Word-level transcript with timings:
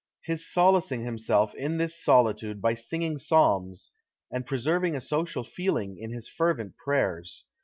His 0.23 0.51
solacing 0.51 1.03
himself 1.03 1.53
in 1.53 1.77
this 1.77 2.03
solitude 2.03 2.59
by 2.59 2.73
singing 2.73 3.19
psalms, 3.19 3.91
and 4.31 4.47
preserving 4.47 4.95
a 4.95 4.99
social 4.99 5.43
feeling 5.43 5.95
in 5.99 6.11
his 6.11 6.27
fervent 6.27 6.75
prayers. 6.75 7.45